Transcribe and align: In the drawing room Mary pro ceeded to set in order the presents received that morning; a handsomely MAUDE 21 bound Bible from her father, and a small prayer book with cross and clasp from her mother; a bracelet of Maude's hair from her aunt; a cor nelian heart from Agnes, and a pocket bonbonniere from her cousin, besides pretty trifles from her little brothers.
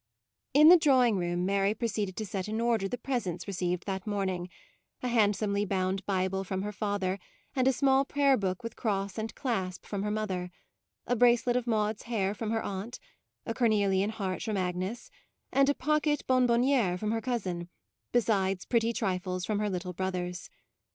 In 0.55 0.69
the 0.69 0.79
drawing 0.79 1.17
room 1.19 1.45
Mary 1.45 1.75
pro 1.75 1.87
ceeded 1.87 2.15
to 2.15 2.25
set 2.25 2.47
in 2.47 2.59
order 2.59 2.87
the 2.87 2.97
presents 2.97 3.47
received 3.47 3.85
that 3.85 4.07
morning; 4.07 4.49
a 5.03 5.07
handsomely 5.07 5.61
MAUDE 5.61 5.67
21 5.67 5.79
bound 5.79 6.05
Bible 6.07 6.43
from 6.43 6.63
her 6.63 6.71
father, 6.71 7.19
and 7.55 7.67
a 7.67 7.71
small 7.71 8.03
prayer 8.03 8.35
book 8.35 8.63
with 8.63 8.75
cross 8.75 9.19
and 9.19 9.35
clasp 9.35 9.85
from 9.85 10.01
her 10.01 10.09
mother; 10.09 10.49
a 11.05 11.15
bracelet 11.15 11.55
of 11.55 11.67
Maude's 11.67 12.01
hair 12.09 12.33
from 12.33 12.49
her 12.49 12.63
aunt; 12.63 12.97
a 13.45 13.53
cor 13.53 13.67
nelian 13.67 14.09
heart 14.09 14.41
from 14.41 14.57
Agnes, 14.57 15.11
and 15.51 15.69
a 15.69 15.75
pocket 15.75 16.25
bonbonniere 16.25 16.97
from 16.97 17.11
her 17.11 17.21
cousin, 17.21 17.69
besides 18.11 18.65
pretty 18.65 18.91
trifles 18.93 19.45
from 19.45 19.59
her 19.59 19.69
little 19.69 19.93
brothers. 19.93 20.49